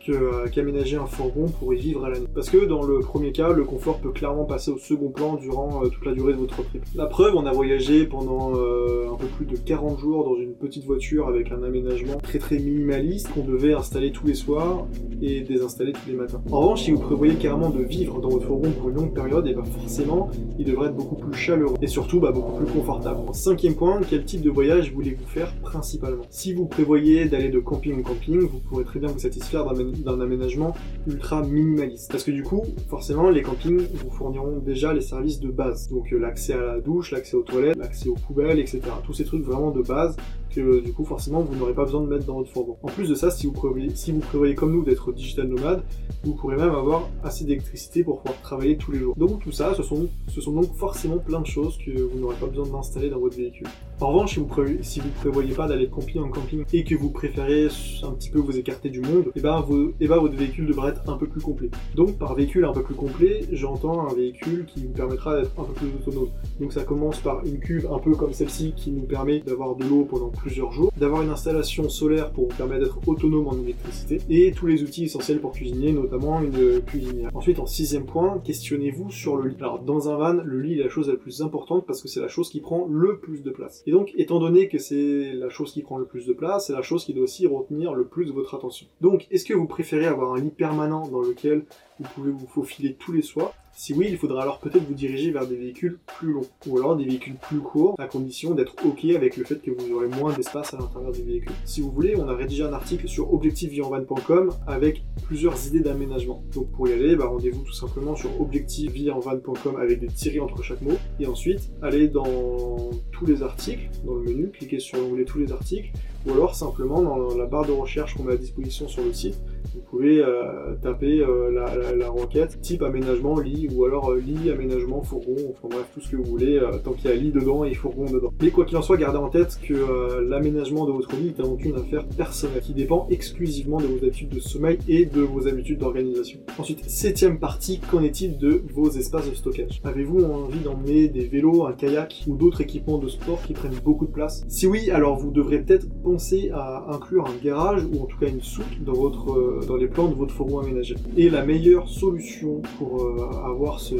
euh, 0.09 0.47
qu'aménager 0.47 0.97
un 0.97 1.05
fourgon 1.05 1.47
pour 1.47 1.73
y 1.73 1.77
vivre 1.77 2.05
à 2.05 2.09
l'année. 2.09 2.27
Parce 2.33 2.49
que 2.49 2.65
dans 2.65 2.83
le 2.83 2.99
premier 2.99 3.31
cas, 3.31 3.51
le 3.51 3.63
confort 3.63 3.99
peut 3.99 4.11
clairement 4.11 4.45
passer 4.45 4.71
au 4.71 4.77
second 4.77 5.09
plan 5.09 5.35
durant 5.35 5.83
euh, 5.83 5.89
toute 5.89 6.05
la 6.05 6.13
durée 6.13 6.33
de 6.33 6.39
votre 6.39 6.63
trip. 6.63 6.83
La 6.95 7.05
preuve, 7.05 7.35
on 7.35 7.45
a 7.45 7.51
voyagé 7.51 8.05
pendant 8.05 8.55
euh, 8.55 9.09
un 9.11 9.15
peu 9.15 9.27
plus 9.27 9.45
de 9.45 9.57
40 9.57 9.99
jours 9.99 10.23
dans 10.23 10.35
une 10.35 10.53
petite 10.53 10.85
voiture 10.85 11.27
avec 11.27 11.51
un 11.51 11.63
aménagement 11.63 12.17
très 12.17 12.39
très 12.39 12.57
minimaliste 12.57 13.29
qu'on 13.33 13.43
devait 13.43 13.73
installer 13.73 14.11
tous 14.11 14.27
les 14.27 14.35
soirs 14.35 14.87
et 15.21 15.41
désinstaller 15.41 15.93
tous 15.93 16.09
les 16.09 16.15
matins. 16.15 16.41
En 16.51 16.59
revanche, 16.61 16.83
si 16.83 16.91
vous 16.91 16.99
prévoyez 16.99 17.35
carrément 17.35 17.69
de 17.69 17.83
vivre 17.83 18.19
dans 18.19 18.29
votre 18.29 18.45
fourgon 18.45 18.71
pour 18.71 18.89
une 18.89 18.95
longue 18.95 19.13
période, 19.13 19.47
et 19.47 19.53
ben 19.53 19.63
forcément, 19.63 20.29
il 20.59 20.65
devrait 20.65 20.87
être 20.87 20.95
beaucoup 20.95 21.15
plus 21.15 21.33
chaleureux 21.37 21.75
et 21.81 21.87
surtout 21.87 22.19
bah, 22.19 22.31
beaucoup 22.31 22.53
plus 22.53 22.71
confortable. 22.71 23.19
Cinquième 23.33 23.75
point, 23.75 23.99
quel 24.09 24.25
type 24.25 24.41
de 24.41 24.49
voyage 24.49 24.91
voulez-vous 24.93 25.27
faire 25.27 25.53
principalement? 25.61 26.23
Si 26.29 26.53
vous 26.53 26.65
prévoyez 26.65 27.25
d'aller 27.25 27.49
de 27.49 27.59
camping 27.59 27.99
en 27.99 28.03
camping, 28.03 28.39
vous 28.39 28.59
pourrez 28.59 28.83
très 28.83 28.99
bien 28.99 29.09
vous 29.09 29.19
satisfaire 29.19 29.65
d'un 30.03 30.19
aménagement 30.19 30.75
ultra 31.07 31.43
minimaliste. 31.43 32.11
Parce 32.11 32.23
que 32.23 32.31
du 32.31 32.43
coup, 32.43 32.63
forcément, 32.89 33.29
les 33.29 33.41
campings 33.41 33.87
vous 33.93 34.11
fourniront 34.11 34.59
déjà 34.59 34.93
les 34.93 35.01
services 35.01 35.39
de 35.39 35.49
base. 35.49 35.89
Donc 35.89 36.11
euh, 36.13 36.17
l'accès 36.17 36.53
à 36.53 36.61
la 36.61 36.79
douche, 36.79 37.11
l'accès 37.11 37.35
aux 37.35 37.43
toilettes, 37.43 37.77
l'accès 37.77 38.09
aux 38.09 38.15
poubelles, 38.15 38.59
etc. 38.59 38.81
Tous 39.05 39.13
ces 39.13 39.25
trucs 39.25 39.43
vraiment 39.43 39.71
de 39.71 39.81
base 39.81 40.15
que 40.53 40.79
du 40.79 40.93
coup, 40.93 41.05
forcément, 41.05 41.41
vous 41.41 41.55
n'aurez 41.55 41.73
pas 41.73 41.83
besoin 41.83 42.01
de 42.01 42.07
mettre 42.07 42.25
dans 42.25 42.35
votre 42.35 42.51
fourgon. 42.51 42.77
En 42.81 42.87
plus 42.87 43.09
de 43.09 43.15
ça, 43.15 43.31
si 43.31 43.47
vous 43.47 43.53
prévoyez, 43.53 43.89
si 43.95 44.11
vous 44.11 44.19
prévoyez 44.19 44.55
comme 44.55 44.71
nous 44.71 44.83
d'être 44.83 45.11
digital 45.11 45.47
nomade, 45.47 45.83
vous 46.23 46.33
pourrez 46.33 46.55
même 46.55 46.73
avoir 46.73 47.09
assez 47.23 47.45
d'électricité 47.45 48.03
pour 48.03 48.21
pouvoir 48.21 48.41
travailler 48.41 48.77
tous 48.77 48.91
les 48.91 48.99
jours. 48.99 49.15
Donc 49.15 49.41
tout 49.43 49.51
ça, 49.51 49.73
ce 49.75 49.83
sont, 49.83 50.07
ce 50.27 50.41
sont 50.41 50.53
donc 50.53 50.73
forcément 50.75 51.17
plein 51.17 51.41
de 51.41 51.47
choses 51.47 51.77
que 51.77 51.91
vous 51.91 52.19
n'aurez 52.19 52.35
pas 52.35 52.47
besoin 52.47 52.67
d'installer 52.67 53.09
dans 53.09 53.19
votre 53.19 53.37
véhicule. 53.37 53.67
En 53.99 54.09
revanche, 54.09 54.33
si 54.33 54.39
vous, 54.39 54.45
prévoyez, 54.45 54.79
prévoyez 55.15 55.53
pas 55.55 55.67
d'aller 55.67 55.87
de 55.87 55.91
camping 55.91 56.21
en 56.21 56.29
camping 56.29 56.63
et 56.71 56.83
que 56.83 56.93
vous 56.93 57.09
préférez 57.09 57.67
un 58.03 58.11
petit 58.11 58.29
peu 58.29 58.37
vous 58.37 58.55
écarter 58.55 58.89
du 58.89 59.01
monde, 59.01 59.31
et 59.35 59.41
ben, 59.41 59.59
vos, 59.61 59.91
et 59.99 60.07
ben 60.07 60.17
votre 60.19 60.35
véhicule 60.35 60.67
devrait 60.67 60.91
être 60.91 61.09
un 61.09 61.17
peu 61.17 61.25
plus 61.25 61.41
complet. 61.41 61.71
Donc 61.95 62.19
par 62.19 62.35
véhicule 62.35 62.65
un 62.65 62.73
peu 62.73 62.83
plus 62.83 62.93
complet, 62.93 63.45
j'entends 63.51 64.07
un 64.07 64.13
véhicule 64.13 64.65
qui 64.67 64.85
vous 64.85 64.93
permettra 64.93 65.41
d'être 65.41 65.59
un 65.59 65.63
peu 65.63 65.73
plus 65.73 65.87
autonome. 65.87 66.29
Donc 66.59 66.73
ça 66.73 66.83
commence 66.83 67.19
par 67.21 67.43
une 67.43 67.57
cuve 67.57 67.87
un 67.91 67.97
peu 67.97 68.11
comme 68.11 68.33
celle-ci 68.33 68.73
qui 68.75 68.91
nous 68.91 69.01
permet 69.01 69.39
d'avoir 69.39 69.75
de 69.75 69.83
l'eau 69.83 70.05
pendant 70.05 70.29
plusieurs 70.29 70.71
jours, 70.71 70.91
d'avoir 70.95 71.23
une 71.23 71.31
installation 71.31 71.89
solaire 71.89 72.29
pour 72.29 72.49
vous 72.49 72.55
permettre 72.55 72.83
d'être 72.83 72.99
autonome 73.07 73.47
en 73.47 73.57
électricité, 73.63 74.19
et 74.29 74.51
tous 74.51 74.67
les 74.67 74.83
outils 74.83 75.05
essentiels 75.05 75.39
pour 75.39 75.53
cuisiner, 75.53 75.91
notamment 75.91 76.39
une 76.41 76.81
cuisinière. 76.81 77.31
Ensuite, 77.33 77.57
en 77.57 77.65
sixième 77.65 78.05
point, 78.05 78.39
questionnez-vous 78.43 79.09
sur 79.09 79.37
le 79.37 79.49
lit. 79.49 79.55
Alors 79.59 79.79
dans 79.79 80.07
un 80.07 80.17
van, 80.17 80.33
le 80.33 80.61
lit 80.61 80.79
est 80.79 80.83
la 80.83 80.89
chose 80.89 81.09
la 81.09 81.15
plus 81.15 81.41
importante 81.41 81.87
parce 81.87 82.03
que 82.03 82.07
c'est 82.07 82.21
la 82.21 82.27
chose 82.27 82.51
qui 82.51 82.59
prend 82.59 82.85
le 82.87 83.17
plus 83.17 83.41
de 83.41 83.49
place. 83.49 83.81
Et 83.87 83.91
donc, 83.91 84.11
étant 84.17 84.39
donné 84.39 84.67
que 84.67 84.79
c'est 84.79 85.31
la 85.33 85.47
chose 85.47 85.71
qui 85.71 85.81
prend 85.81 85.97
le 85.97 86.05
plus 86.05 86.27
de 86.27 86.33
place, 86.33 86.67
c'est 86.67 86.73
la 86.73 86.81
chose 86.81 87.05
qui 87.05 87.13
doit 87.13 87.23
aussi 87.23 87.47
retenir 87.47 87.93
le 87.93 88.05
plus 88.05 88.29
votre 88.33 88.53
attention. 88.53 88.85
Donc, 88.99 89.27
est-ce 89.31 89.45
que 89.45 89.53
vous 89.53 89.65
préférez 89.65 90.05
avoir 90.05 90.33
un 90.33 90.41
lit 90.41 90.51
permanent 90.51 91.07
dans 91.07 91.21
lequel 91.21 91.63
vous 91.99 92.07
pouvez 92.15 92.31
vous 92.31 92.47
faufiler 92.47 92.95
tous 92.95 93.11
les 93.11 93.21
soirs 93.21 93.53
si 93.79 93.93
oui, 93.93 94.07
il 94.09 94.17
faudra 94.17 94.41
alors 94.41 94.57
peut-être 94.57 94.83
vous 94.85 94.95
diriger 94.95 95.29
vers 95.29 95.45
des 95.45 95.55
véhicules 95.55 95.99
plus 96.17 96.33
longs, 96.33 96.47
ou 96.65 96.79
alors 96.79 96.95
des 96.95 97.05
véhicules 97.05 97.35
plus 97.35 97.59
courts, 97.59 97.93
à 97.99 98.07
condition 98.07 98.55
d'être 98.55 98.73
OK 98.83 99.05
avec 99.05 99.37
le 99.37 99.43
fait 99.43 99.61
que 99.61 99.69
vous 99.69 99.93
aurez 99.93 100.07
moins 100.07 100.33
d'espace 100.33 100.73
à 100.73 100.77
l'intérieur 100.77 101.11
du 101.11 101.21
véhicule. 101.21 101.51
Si 101.63 101.81
vous 101.81 101.91
voulez, 101.91 102.15
on 102.15 102.27
a 102.27 102.33
rédigé 102.33 102.63
un 102.63 102.73
article 102.73 103.07
sur 103.07 103.31
objectivevieenvan.com 103.31 104.49
avec 104.65 105.03
plusieurs 105.27 105.67
idées 105.67 105.81
d'aménagement. 105.81 106.41
Donc 106.55 106.71
pour 106.71 106.87
y 106.87 106.93
aller, 106.93 107.15
bah, 107.15 107.27
rendez-vous 107.27 107.61
tout 107.61 107.73
simplement 107.73 108.15
sur 108.15 108.41
objectivevieenvan.com 108.41 109.75
avec 109.79 109.99
des 109.99 110.07
tirés 110.07 110.39
entre 110.39 110.63
chaque 110.63 110.81
mot, 110.81 110.97
et 111.19 111.27
ensuite 111.27 111.69
allez 111.83 112.07
dans 112.07 112.89
tous 113.11 113.27
les 113.27 113.43
articles, 113.43 113.91
dans 114.05 114.15
le 114.15 114.23
menu, 114.23 114.49
cliquez 114.49 114.79
sur 114.79 114.97
l'onglet 114.97 115.23
tous 115.23 115.37
les 115.37 115.51
articles, 115.51 115.91
ou 116.25 116.31
alors 116.31 116.55
simplement 116.55 117.03
dans 117.03 117.37
la 117.37 117.45
barre 117.45 117.67
de 117.67 117.73
recherche 117.73 118.15
qu'on 118.15 118.23
met 118.23 118.33
à 118.33 118.37
disposition 118.37 118.87
sur 118.87 119.03
le 119.03 119.13
site, 119.13 119.37
vous 119.73 119.81
pouvez 119.81 120.23
euh, 120.23 120.75
taper 120.81 121.21
euh, 121.21 121.51
la, 121.51 122.09
requête 122.09 122.59
type 122.61 122.81
aménagement 122.83 123.39
lit 123.39 123.67
ou 123.73 123.85
alors 123.85 124.11
euh, 124.11 124.19
lit 124.19 124.49
aménagement 124.49 125.01
fourgon, 125.03 125.35
enfin 125.51 125.67
bref 125.69 125.85
tout 125.93 126.01
ce 126.01 126.11
que 126.11 126.15
vous 126.15 126.23
voulez, 126.23 126.59
tant 126.83 126.93
qu'il 126.93 127.09
y 127.09 127.13
a 127.13 127.15
lit 127.15 127.31
dedans 127.31 127.63
et 127.63 127.73
fourgon 127.73 128.05
dedans. 128.05 128.33
Mais 128.41 128.49
quoi 128.49 128.65
qu'il 128.65 128.77
en 128.77 128.81
soit, 128.81 128.97
gardez 128.97 129.17
en 129.17 129.29
tête 129.29 129.59
que 129.61 130.21
l'aménagement 130.21 130.85
de 130.85 130.91
votre 130.91 131.15
lit 131.15 131.33
est 131.37 131.39
avant 131.39 131.55
tout 131.55 131.67
une 131.67 131.75
affaire 131.75 132.05
personnelle 132.05 132.61
qui 132.61 132.73
dépend 132.73 133.07
exclusivement 133.09 133.77
de 133.77 133.85
vos 133.85 133.97
habitudes 133.97 134.29
de 134.29 134.39
sommeil 134.39 134.77
et 134.87 135.05
de 135.05 135.21
vos 135.21 135.47
habitudes 135.47 135.79
d'organisation. 135.79 136.39
Ensuite, 136.57 136.89
septième 136.89 137.39
partie, 137.39 137.79
qu'en 137.79 138.03
est-il 138.03 138.37
de 138.37 138.63
vos 138.73 138.89
espaces 138.89 139.29
de 139.29 139.35
stockage? 139.35 139.81
Avez-vous 139.83 140.23
envie 140.23 140.59
d'emmener 140.59 141.07
des 141.07 141.25
vélos, 141.25 141.65
un 141.65 141.73
kayak 141.73 142.23
ou 142.27 142.35
d'autres 142.35 142.61
équipements 142.61 142.97
de 142.97 143.07
sport 143.07 143.41
qui 143.45 143.53
prennent 143.53 143.79
beaucoup 143.83 144.05
de 144.05 144.11
place? 144.11 144.43
Si 144.47 144.67
oui, 144.67 144.91
alors 144.91 145.17
vous 145.17 145.31
devrez 145.31 145.59
peut-être 145.59 145.87
penser 146.01 146.49
à 146.53 146.85
inclure 146.93 147.25
un 147.25 147.43
garage 147.43 147.83
ou 147.85 148.01
en 148.01 148.05
tout 148.05 148.17
cas 148.17 148.27
une 148.27 148.41
soute 148.41 148.83
dans 148.83 148.93
votre 148.93 149.56
dans 149.65 149.75
les 149.75 149.87
plans 149.87 150.07
de 150.07 150.15
votre 150.15 150.33
fourgon 150.33 150.59
aménagé. 150.59 150.95
Et 151.15 151.29
la 151.29 151.45
meilleure 151.45 151.87
solution 151.87 152.61
pour 152.77 153.03
euh, 153.03 153.17
avoir 153.45 153.79
ce, 153.79 153.95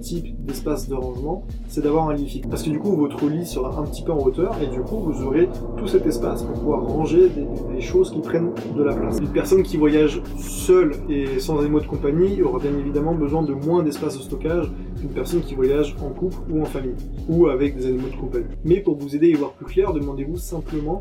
type 0.00 0.44
d'espace 0.44 0.88
de 0.88 0.94
rangement, 0.94 1.44
c'est 1.68 1.82
d'avoir 1.82 2.08
un 2.08 2.14
lit 2.14 2.28
fixe. 2.28 2.48
Parce 2.48 2.62
que 2.62 2.70
du 2.70 2.78
coup, 2.78 2.94
votre 2.96 3.26
lit 3.28 3.46
sera 3.46 3.78
un 3.78 3.84
petit 3.84 4.02
peu 4.02 4.12
en 4.12 4.18
hauteur 4.18 4.56
et 4.62 4.66
du 4.66 4.80
coup, 4.80 4.98
vous 4.98 5.22
aurez 5.22 5.48
tout 5.76 5.86
cet 5.86 6.06
espace 6.06 6.42
pour 6.42 6.54
pouvoir 6.54 6.84
ranger 6.84 7.28
des, 7.28 7.80
choses 7.80 8.12
qui 8.12 8.20
prennent 8.20 8.52
de 8.76 8.82
la 8.82 8.94
place. 8.94 9.18
Une 9.18 9.28
personne 9.28 9.64
qui 9.64 9.76
voyage 9.76 10.22
seule 10.38 10.92
et 11.08 11.40
sans 11.40 11.58
animaux 11.58 11.80
de 11.80 11.86
compagnie 11.86 12.40
aura 12.40 12.60
bien 12.60 12.70
évidemment 12.78 13.12
besoin 13.12 13.42
de 13.42 13.54
moins 13.54 13.82
d'espace 13.82 14.16
de 14.16 14.22
stockage 14.22 14.70
qu'une 15.00 15.10
personne 15.10 15.40
qui 15.40 15.56
voyage 15.56 15.96
en 16.00 16.10
couple 16.10 16.36
ou 16.48 16.62
en 16.62 16.64
famille 16.64 16.94
ou 17.28 17.48
avec 17.48 17.76
des 17.76 17.86
animaux 17.86 18.08
de 18.08 18.20
compagnie. 18.20 18.46
Mais 18.64 18.80
pour 18.80 18.96
vous 18.96 19.16
aider 19.16 19.26
à 19.26 19.30
y 19.30 19.34
voir 19.34 19.50
plus 19.52 19.66
clair, 19.66 19.92
demandez-vous 19.92 20.36
simplement 20.36 21.00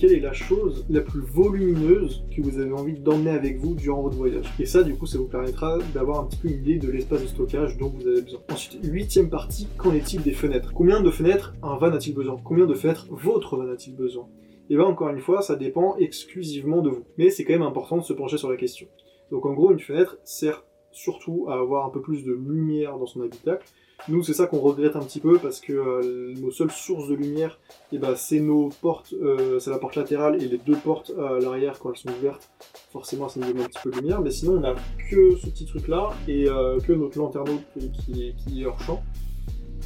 quelle 0.00 0.12
est 0.14 0.20
la 0.20 0.32
chose 0.32 0.86
la 0.88 1.02
plus 1.02 1.20
volumineuse 1.20 2.24
que 2.34 2.40
vous 2.40 2.58
avez 2.58 2.72
envie 2.72 2.98
d'emmener 2.98 3.32
avec 3.32 3.58
vous 3.58 3.74
durant 3.74 4.00
votre 4.00 4.16
voyage. 4.16 4.46
Et 4.58 4.64
ça, 4.64 4.82
du 4.82 4.94
coup, 4.94 5.04
ça 5.04 5.18
vous 5.18 5.28
permettra 5.28 5.78
d'avoir 5.92 6.20
un 6.20 6.24
petit 6.24 6.38
peu 6.38 6.48
une 6.48 6.60
idée 6.60 6.78
de 6.78 6.90
l'espace 6.90 7.20
de 7.20 7.26
stockage 7.26 7.76
dont 7.76 7.90
vous 7.90 8.08
avez 8.08 8.22
besoin. 8.22 8.40
Ensuite, 8.50 8.78
huitième 8.82 9.28
partie, 9.28 9.68
qu'en 9.76 9.92
est-il 9.92 10.22
des 10.22 10.32
fenêtres? 10.32 10.72
Combien 10.72 11.02
de 11.02 11.10
fenêtres 11.10 11.54
un 11.62 11.76
van 11.76 11.92
a-t-il 11.92 12.14
besoin? 12.14 12.40
Combien 12.42 12.64
de 12.64 12.72
fenêtres 12.72 13.08
votre 13.10 13.58
van 13.58 13.68
a-t-il 13.68 13.94
besoin? 13.94 14.26
Et 14.70 14.76
bien, 14.76 14.86
encore 14.86 15.10
une 15.10 15.20
fois, 15.20 15.42
ça 15.42 15.54
dépend 15.54 15.96
exclusivement 15.98 16.80
de 16.80 16.88
vous. 16.88 17.04
Mais 17.18 17.28
c'est 17.28 17.44
quand 17.44 17.52
même 17.52 17.60
important 17.60 17.98
de 17.98 18.02
se 18.02 18.14
pencher 18.14 18.38
sur 18.38 18.48
la 18.48 18.56
question. 18.56 18.86
Donc, 19.30 19.44
en 19.44 19.52
gros, 19.52 19.70
une 19.70 19.80
fenêtre 19.80 20.16
sert 20.24 20.64
surtout 20.92 21.44
à 21.50 21.60
avoir 21.60 21.84
un 21.84 21.90
peu 21.90 22.00
plus 22.00 22.24
de 22.24 22.32
lumière 22.32 22.96
dans 22.96 23.06
son 23.06 23.20
habitacle, 23.20 23.66
nous, 24.08 24.22
c'est 24.22 24.34
ça 24.34 24.46
qu'on 24.46 24.58
regrette 24.58 24.96
un 24.96 25.00
petit 25.00 25.20
peu 25.20 25.38
parce 25.38 25.60
que 25.60 25.72
euh, 25.72 26.34
nos 26.40 26.50
seules 26.50 26.70
sources 26.70 27.08
de 27.08 27.14
lumière, 27.14 27.58
eh 27.92 27.98
ben, 27.98 28.14
c'est 28.16 28.40
nos 28.40 28.70
portes, 28.80 29.12
euh, 29.12 29.58
c'est 29.58 29.70
la 29.70 29.78
porte 29.78 29.96
latérale 29.96 30.42
et 30.42 30.48
les 30.48 30.58
deux 30.58 30.76
portes 30.76 31.12
à 31.18 31.38
l'arrière 31.38 31.78
quand 31.78 31.90
elles 31.90 31.98
sont 31.98 32.10
ouvertes. 32.18 32.50
Forcément, 32.92 33.28
ça 33.28 33.40
nous 33.40 33.52
donne 33.52 33.62
un 33.62 33.66
petit 33.66 33.78
peu 33.82 33.90
de 33.90 33.96
lumière, 33.96 34.20
mais 34.20 34.30
sinon, 34.30 34.54
on 34.54 34.60
n'a 34.60 34.74
que 35.10 35.36
ce 35.36 35.46
petit 35.46 35.66
truc-là 35.66 36.10
et 36.28 36.48
euh, 36.48 36.78
que 36.80 36.92
notre 36.92 37.18
lanterneau 37.18 37.60
qui, 37.74 38.34
qui 38.34 38.62
est 38.62 38.66
hors 38.66 38.80
champ. 38.80 39.02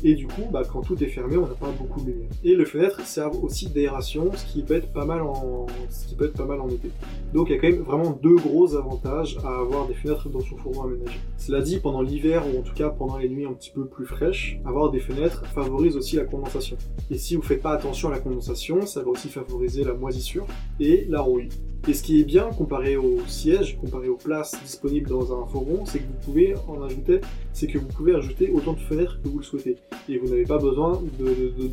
Et 0.06 0.14
du 0.14 0.26
coup, 0.26 0.42
bah, 0.52 0.62
quand 0.70 0.82
tout 0.82 1.02
est 1.02 1.08
fermé, 1.08 1.38
on 1.38 1.48
n'a 1.48 1.54
pas 1.54 1.70
beaucoup 1.70 2.02
de 2.02 2.10
lumière. 2.10 2.28
Et 2.44 2.54
les 2.54 2.66
fenêtres 2.66 3.00
servent 3.06 3.42
aussi 3.42 3.70
d'aération, 3.70 4.30
ce 4.34 4.44
qui 4.44 4.62
peut 4.62 4.74
être 4.74 4.92
pas 4.92 5.06
mal 5.06 5.22
en, 5.22 5.66
été. 6.68 6.90
Donc 7.32 7.48
il 7.48 7.56
y 7.56 7.58
a 7.58 7.60
quand 7.60 7.68
même 7.68 7.82
vraiment 7.82 8.10
deux 8.22 8.36
gros 8.36 8.76
avantages 8.76 9.38
à 9.44 9.56
avoir 9.60 9.86
des 9.86 9.94
fenêtres 9.94 10.28
dans 10.28 10.40
son 10.40 10.58
fourgon 10.58 10.82
aménagé. 10.82 11.18
Cela 11.38 11.62
dit, 11.62 11.78
pendant 11.78 12.02
l'hiver 12.02 12.44
ou 12.46 12.58
en 12.58 12.62
tout 12.62 12.74
cas 12.74 12.90
pendant 12.90 13.16
les 13.16 13.30
nuits 13.30 13.46
un 13.46 13.54
petit 13.54 13.70
peu 13.70 13.86
plus 13.86 14.04
fraîches, 14.04 14.60
avoir 14.66 14.90
des 14.90 15.00
fenêtres 15.00 15.46
favorise 15.46 15.96
aussi 15.96 16.16
la 16.16 16.24
condensation. 16.24 16.76
Et 17.10 17.16
si 17.16 17.34
vous 17.36 17.42
faites 17.42 17.62
pas 17.62 17.72
attention 17.72 18.08
à 18.08 18.12
la 18.12 18.20
condensation, 18.20 18.84
ça 18.84 19.02
va 19.02 19.08
aussi 19.08 19.28
favoriser 19.28 19.84
la 19.84 19.94
moisissure 19.94 20.46
et 20.80 21.06
la 21.08 21.22
rouille. 21.22 21.48
Et 21.86 21.92
ce 21.92 22.02
qui 22.02 22.18
est 22.18 22.24
bien 22.24 22.48
comparé 22.56 22.96
aux 22.96 23.20
sièges, 23.26 23.78
comparé 23.78 24.08
aux 24.08 24.16
places 24.16 24.58
disponibles 24.62 25.10
dans 25.10 25.38
un 25.38 25.46
fourgon, 25.46 25.84
c'est 25.84 25.98
que 25.98 26.04
vous 26.04 26.24
pouvez 26.24 26.54
en 26.66 26.82
ajouter, 26.82 27.20
c'est 27.52 27.66
que 27.66 27.76
vous 27.76 27.88
pouvez 27.88 28.14
ajouter 28.14 28.50
autant 28.52 28.72
de 28.72 28.80
fenêtres 28.80 29.20
que 29.22 29.28
vous 29.28 29.38
le 29.38 29.44
souhaitez. 29.44 29.76
Et 30.08 30.16
vous 30.16 30.28
n'avez 30.28 30.44
pas 30.44 30.56
besoin 30.56 31.02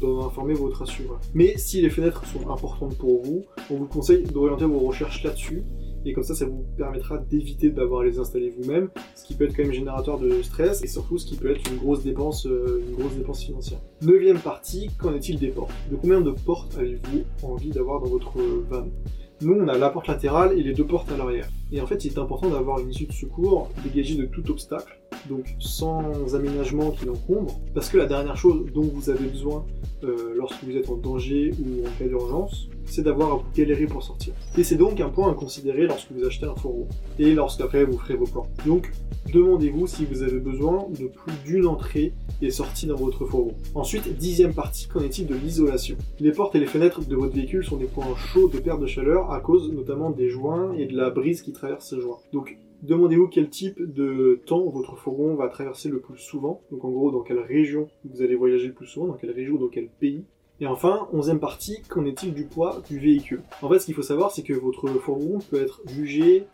d'en 0.02 0.26
informer 0.26 0.54
votre 0.54 0.82
assureur. 0.82 1.22
Mais 1.34 1.58
si 1.58 1.82
les 1.82 1.90
fenêtres 1.90 2.26
sont 2.26 2.50
importantes 2.50 2.98
pour 2.98 3.24
vous, 3.24 3.46
on 3.70 3.76
vous 3.76 3.86
conseille 3.86 4.24
d'orienter 4.24 4.66
vos 4.66 4.80
recherches 4.80 5.24
là-dessus. 5.24 5.64
Et 6.04 6.12
comme 6.12 6.24
ça, 6.24 6.36
ça 6.36 6.46
vous 6.46 6.66
permettra 6.78 7.18
d'éviter 7.18 7.70
d'avoir 7.70 8.02
à 8.02 8.06
les 8.06 8.20
installer 8.20 8.50
vous-même, 8.50 8.90
ce 9.16 9.24
qui 9.24 9.36
peut 9.36 9.46
être 9.46 9.56
quand 9.56 9.64
même 9.64 9.72
générateur 9.72 10.20
de 10.20 10.42
stress 10.42 10.84
et 10.84 10.88
surtout 10.88 11.20
ce 11.20 11.26
qui 11.26 11.38
peut 11.38 11.52
être 11.52 11.62
une 11.72 11.78
grosse 11.78 12.04
dépense, 12.04 12.48
euh, 12.48 12.84
une 12.90 12.96
grosse 12.96 13.16
dépense 13.16 13.44
financière. 13.44 13.80
Neuvième 14.02 14.40
partie, 14.40 14.90
qu'en 14.98 15.14
est-il 15.14 15.38
des 15.40 15.50
portes? 15.50 15.72
De 15.90 15.96
combien 15.96 16.20
de 16.20 16.32
portes 16.32 16.76
avez-vous 16.78 17.24
envie 17.44 17.70
d'avoir 17.70 18.02
dans 18.02 18.10
votre 18.10 18.34
van? 18.70 18.88
Nous, 19.42 19.54
on 19.54 19.68
a 19.68 19.78
la 19.78 19.90
porte 19.90 20.08
latérale 20.08 20.58
et 20.58 20.64
les 20.64 20.74
deux 20.74 20.86
portes 20.86 21.12
à 21.12 21.18
l'arrière. 21.18 21.48
Et 21.72 21.82
en 21.82 21.88
fait, 21.88 22.06
il 22.06 22.14
est 22.14 22.20
important 22.20 22.50
d'avoir 22.50 22.80
une 22.80 22.90
issue 22.90 23.06
de 23.06 23.12
secours 23.12 23.70
dégagée 23.84 24.16
de 24.16 24.26
tout 24.26 24.50
obstacle, 24.50 25.01
donc 25.30 25.56
sans 25.60 26.36
aménagement 26.36 26.92
qui 26.92 27.06
l'encombre, 27.06 27.60
parce 27.74 27.90
que 27.90 27.98
la 27.98 28.06
dernière 28.06 28.38
chose 28.38 28.66
dont 28.74 28.84
vous 28.84 29.10
avez 29.10 29.28
besoin 29.28 29.66
euh, 30.04 30.34
lorsque 30.36 30.64
vous 30.64 30.76
êtes 30.76 30.90
en 30.90 30.96
danger 30.96 31.52
ou 31.60 31.86
en 31.86 31.92
cas 32.00 32.08
d'urgence, 32.08 32.70
c'est 32.86 33.04
d'avoir 33.04 33.32
à 33.32 33.36
vous 33.36 33.46
galérer 33.56 33.86
pour 33.86 34.04
sortir. 34.04 34.34
Et 34.58 34.64
c'est 34.64 34.76
donc 34.76 35.00
un 35.00 35.10
point 35.10 35.32
à 35.32 35.34
considérer 35.34 35.88
lorsque 35.88 36.12
vous 36.12 36.26
achetez 36.26 36.46
un 36.46 36.56
fourreau, 36.56 36.88
et 37.20 37.34
lorsqu'après 37.34 37.86
vous 37.86 37.98
ferez 37.98 38.16
vos 38.16 38.26
plans. 38.26 38.48
Donc, 38.66 38.92
demandez-vous 39.32 39.88
si 39.88 40.06
vous 40.06 40.24
avez 40.24 40.40
besoin 40.40 40.88
de 41.00 41.08
plus 41.08 41.34
d'une 41.46 41.68
entrée 41.68 42.14
et 42.42 42.50
sortie 42.52 42.88
dans 42.88 42.96
votre 42.96 43.26
fourgon. 43.26 43.54
Ensuite, 43.76 44.18
dixième 44.18 44.54
partie, 44.54 44.88
qu'en 44.88 45.02
est-il 45.02 45.28
de 45.28 45.36
l'isolation? 45.36 45.96
Les 46.20 46.32
portes 46.32 46.56
et 46.56 46.60
les 46.60 46.66
fenêtres 46.66 47.06
de 47.06 47.16
votre 47.16 47.34
véhicule 47.34 47.64
sont 47.64 47.78
des 47.78 47.86
points 47.86 48.16
chauds 48.16 48.50
de 48.50 48.58
perte 48.58 48.82
de 48.82 48.88
chaleur 48.88 49.32
à 49.32 49.40
cause 49.40 49.72
notamment 49.72 50.10
des 50.10 50.30
joints 50.30 50.74
et 50.74 50.86
de 50.86 50.98
la 50.98 51.12
brise 51.12 51.42
qui 51.42 51.54
traverse 51.54 51.88
ces 51.88 52.02
joints. 52.02 52.18
Donc, 52.34 52.58
demandez-vous 52.82 53.28
quel 53.28 53.50
type 53.50 53.82
de 53.82 54.42
temps 54.46 54.68
votre 54.70 54.98
fourgon 54.98 55.36
va 55.36 55.48
traverser 55.48 55.90
le 55.90 56.00
plus 56.00 56.18
souvent. 56.18 56.62
Donc, 56.72 56.84
en 56.86 56.90
gros, 56.90 57.12
dans 57.12 57.22
quelle 57.22 57.40
région 57.40 57.90
vous 58.06 58.22
allez 58.22 58.36
voyager 58.36 58.68
le 58.68 58.74
plus 58.74 58.88
souvent, 58.88 59.08
dans 59.08 59.14
quelle 59.14 59.32
région 59.32 59.58
dans 59.58 59.70
quel 59.70 59.88
pays. 59.88 60.24
Et 60.60 60.68
enfin, 60.68 61.08
onzième 61.12 61.40
partie, 61.40 61.82
qu'en 61.90 62.06
est-il 62.06 62.34
du 62.34 62.46
poids 62.46 62.82
du 62.88 63.00
véhicule? 63.00 63.42
En 63.62 63.70
fait, 63.70 63.80
ce 63.80 63.86
qu'il 63.86 63.96
faut 63.96 64.04
savoir, 64.04 64.32
c'est 64.32 64.44
que 64.44 64.54
votre 64.54 64.88
fourgon 64.88 65.40
peut 65.50 65.62
être 65.62 65.82
jugé 65.88 66.46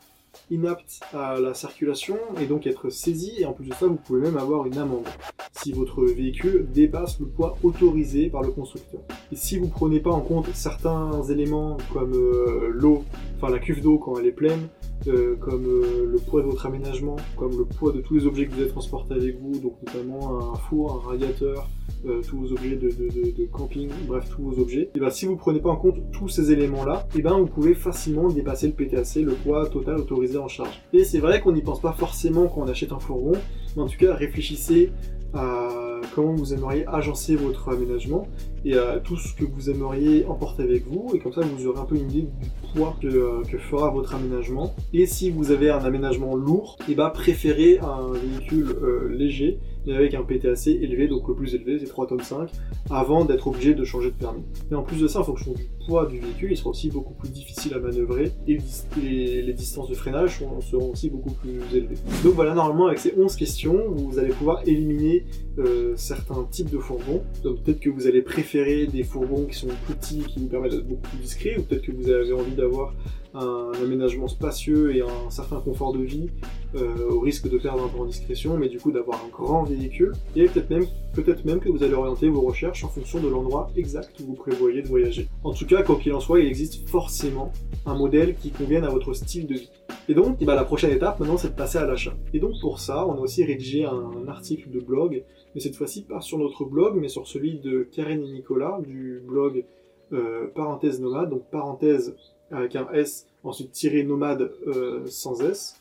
inapte 0.51 1.01
à 1.13 1.39
la 1.39 1.53
circulation 1.53 2.17
et 2.39 2.45
donc 2.45 2.67
être 2.67 2.89
saisi 2.89 3.33
et 3.39 3.45
en 3.45 3.53
plus 3.53 3.65
de 3.65 3.73
ça 3.73 3.87
vous 3.87 3.95
pouvez 3.95 4.21
même 4.21 4.37
avoir 4.37 4.65
une 4.65 4.77
amende 4.77 5.05
si 5.51 5.71
votre 5.71 6.03
véhicule 6.05 6.67
dépasse 6.71 7.19
le 7.19 7.25
poids 7.25 7.57
autorisé 7.63 8.29
par 8.29 8.43
le 8.43 8.51
constructeur. 8.51 9.01
Et 9.31 9.35
si 9.35 9.57
vous 9.57 9.67
prenez 9.67 9.99
pas 9.99 10.11
en 10.11 10.21
compte 10.21 10.47
certains 10.53 11.23
éléments 11.23 11.77
comme 11.91 12.13
euh, 12.13 12.69
l'eau, 12.71 13.03
enfin 13.37 13.51
la 13.51 13.59
cuve 13.59 13.81
d'eau 13.81 13.97
quand 13.97 14.19
elle 14.19 14.27
est 14.27 14.31
pleine, 14.31 14.67
euh, 15.07 15.35
comme 15.35 15.65
euh, 15.65 16.05
le 16.11 16.17
poids 16.17 16.41
de 16.41 16.47
votre 16.47 16.65
aménagement, 16.65 17.15
comme 17.37 17.57
le 17.57 17.65
poids 17.65 17.91
de 17.91 18.01
tous 18.01 18.15
les 18.15 18.25
objets 18.25 18.45
que 18.45 18.53
vous 18.53 18.61
avez 18.61 18.69
transportés 18.69 19.13
avec 19.13 19.39
vous, 19.39 19.57
donc 19.59 19.75
notamment 19.85 20.53
un 20.53 20.55
four, 20.55 21.01
un 21.01 21.09
radiateur, 21.09 21.69
euh, 22.05 22.21
tous 22.27 22.37
vos 22.37 22.51
objets 22.51 22.75
de, 22.75 23.45
camping, 23.51 23.89
bref 24.07 24.27
tous 24.29 24.41
vos 24.41 24.61
objets, 24.61 24.89
et 24.95 24.99
ben 24.99 25.09
si 25.09 25.25
vous 25.25 25.35
prenez 25.35 25.59
pas 25.59 25.69
en 25.69 25.77
compte 25.77 26.11
tous 26.11 26.27
ces 26.27 26.51
éléments-là, 26.51 27.07
et 27.15 27.21
ben 27.21 27.37
vous 27.37 27.45
pouvez 27.45 27.73
facilement 27.73 28.27
dépasser 28.29 28.67
le 28.67 28.73
PTAC, 28.73 29.15
le 29.17 29.33
poids 29.33 29.67
total 29.69 29.97
autorisé 29.97 30.37
en 30.37 30.47
charge. 30.47 30.81
Et 30.93 31.03
c'est 31.03 31.19
vrai 31.19 31.41
qu'on 31.41 31.53
n'y 31.53 31.61
pense 31.61 31.79
pas 31.79 31.93
forcément 31.93 32.47
quand 32.47 32.61
on 32.61 32.67
achète 32.67 32.91
un 32.91 32.99
fourgon, 32.99 33.33
mais 33.75 33.83
en 33.83 33.87
tout 33.87 33.97
cas 33.97 34.13
réfléchissez 34.13 34.91
à 35.33 35.96
comment 36.15 36.33
vous 36.33 36.53
aimeriez 36.53 36.85
agencer 36.87 37.35
votre 37.35 37.69
aménagement 37.69 38.27
et 38.65 38.77
à 38.77 38.99
tout 38.99 39.17
ce 39.17 39.33
que 39.33 39.45
vous 39.45 39.69
aimeriez 39.69 40.25
emporter 40.25 40.63
avec 40.63 40.87
vous. 40.87 41.11
Et 41.15 41.19
comme 41.19 41.33
ça, 41.33 41.41
vous 41.41 41.67
aurez 41.67 41.79
un 41.79 41.85
peu 41.85 41.95
une 41.95 42.09
idée 42.09 42.21
du 42.21 42.49
poids 42.73 42.95
que, 43.01 43.07
euh, 43.07 43.43
fera 43.69 43.89
votre 43.89 44.15
aménagement. 44.15 44.75
Et 44.93 45.05
si 45.05 45.29
vous 45.29 45.51
avez 45.51 45.69
un 45.69 45.83
aménagement 45.83 46.35
lourd, 46.35 46.77
et 46.89 46.95
bah 46.95 47.09
préférez 47.13 47.79
un 47.79 48.11
véhicule 48.13 48.75
euh, 48.81 49.09
léger 49.09 49.59
mais 49.87 49.95
avec 49.95 50.13
un 50.13 50.21
PTAC 50.21 50.67
élevé, 50.67 51.07
donc 51.07 51.27
le 51.27 51.33
plus 51.33 51.55
élevé, 51.55 51.79
c'est 51.79 51.87
3 51.87 52.07
tonnes 52.07 52.21
5, 52.21 52.51
avant 52.89 53.23
d'être 53.23 53.47
obligé 53.47 53.73
de 53.73 53.83
changer 53.85 54.11
de 54.11 54.15
permis. 54.15 54.43
Et 54.69 54.75
en 54.75 54.83
plus 54.83 55.01
de 55.01 55.07
ça, 55.07 55.21
en 55.21 55.23
fonction 55.23 55.53
du 55.53 55.69
poids 55.87 56.05
du 56.05 56.19
véhicule, 56.19 56.51
il 56.51 56.57
sera 56.57 56.69
aussi 56.69 56.89
beaucoup 56.89 57.13
plus 57.13 57.29
difficile 57.29 57.73
à 57.73 57.79
manœuvrer 57.79 58.33
et 58.47 58.57
les, 59.01 59.53
distances 59.53 59.89
de 59.89 59.95
freinage 59.95 60.39
seront 60.69 60.91
aussi 60.91 61.09
beaucoup 61.09 61.31
plus 61.31 61.61
élevées. 61.73 61.95
Donc 62.23 62.33
voilà, 62.33 62.53
normalement, 62.53 62.87
avec 62.87 62.99
ces 62.99 63.13
11 63.17 63.35
questions, 63.37 63.89
vous 63.89 64.19
allez 64.19 64.29
pouvoir 64.29 64.61
éliminer 64.67 65.25
euh, 65.57 65.86
certains 65.95 66.43
types 66.49 66.69
de 66.69 66.79
fourgons. 66.79 67.23
Donc 67.43 67.61
peut-être 67.63 67.79
que 67.79 67.89
vous 67.89 68.07
allez 68.07 68.21
préférer 68.21 68.87
des 68.87 69.03
fourgons 69.03 69.45
qui 69.45 69.55
sont 69.55 69.67
petits, 69.87 70.19
qui 70.19 70.39
vous 70.39 70.47
permettent 70.47 70.71
d'être 70.73 70.87
beaucoup 70.87 71.07
plus 71.09 71.19
discrets, 71.19 71.57
ou 71.57 71.63
peut-être 71.63 71.83
que 71.83 71.91
vous 71.91 72.09
avez 72.09 72.33
envie 72.33 72.55
d'avoir 72.55 72.93
un 73.33 73.71
aménagement 73.83 74.27
spacieux 74.27 74.95
et 74.95 75.01
un 75.01 75.29
certain 75.29 75.59
confort 75.59 75.93
de 75.93 76.01
vie 76.01 76.29
euh, 76.75 77.09
au 77.09 77.19
risque 77.19 77.49
de 77.49 77.57
perdre 77.57 77.83
un 77.83 77.87
peu 77.87 77.99
en 77.99 78.05
discrétion, 78.05 78.57
mais 78.57 78.67
du 78.67 78.79
coup 78.79 78.91
d'avoir 78.91 79.23
un 79.23 79.29
grand 79.29 79.63
véhicule. 79.63 80.13
Et 80.35 80.45
peut-être 80.45 80.69
même, 80.69 80.85
peut-être 81.13 81.45
même 81.45 81.59
que 81.59 81.69
vous 81.69 81.83
allez 81.83 81.93
orienter 81.93 82.29
vos 82.29 82.41
recherches 82.41 82.83
en 82.83 82.89
fonction 82.89 83.19
de 83.19 83.27
l'endroit 83.27 83.69
exact 83.75 84.19
où 84.19 84.27
vous 84.27 84.33
prévoyez 84.33 84.81
de 84.81 84.87
voyager. 84.87 85.27
En 85.43 85.53
tout 85.53 85.65
cas, 85.65 85.83
quoi 85.83 85.97
qu'il 85.97 86.13
en 86.13 86.19
soit, 86.19 86.39
il 86.39 86.47
existe 86.47 86.87
forcément 86.87 87.51
un 87.85 87.95
modèle 87.95 88.35
qui 88.35 88.49
convienne 88.49 88.83
à 88.83 88.89
votre 88.89 89.13
style 89.13 89.47
de 89.47 89.55
vie. 89.55 89.69
Et 90.09 90.13
donc, 90.13 90.39
ben, 90.43 90.55
la 90.55 90.63
prochaine 90.63 90.91
étape 90.91 91.19
maintenant, 91.19 91.37
c'est 91.37 91.49
de 91.49 91.55
passer 91.55 91.77
à 91.77 91.85
l'achat. 91.85 92.13
Et 92.33 92.39
donc 92.39 92.59
pour 92.61 92.79
ça, 92.79 93.05
on 93.05 93.13
a 93.13 93.19
aussi 93.19 93.43
rédigé 93.43 93.85
un 93.85 94.27
article 94.27 94.69
de 94.71 94.79
blog, 94.79 95.23
mais 95.53 95.61
cette 95.61 95.75
fois-ci 95.75 96.03
pas 96.03 96.21
sur 96.21 96.37
notre 96.37 96.65
blog, 96.65 96.95
mais 96.95 97.07
sur 97.07 97.27
celui 97.27 97.59
de 97.59 97.87
Karen 97.91 98.23
et 98.23 98.31
Nicolas 98.31 98.79
du 98.81 99.21
blog 99.25 99.65
euh, 100.13 100.47
parenthèse 100.47 101.01
nomade, 101.01 101.29
donc 101.29 101.49
parenthèse 101.51 102.15
avec 102.51 102.75
un 102.75 102.89
S, 102.93 103.27
ensuite 103.43 103.71
tirer 103.71 104.03
nomade 104.03 104.51
euh, 104.67 105.05
sans 105.07 105.41
S.com. 105.41 105.76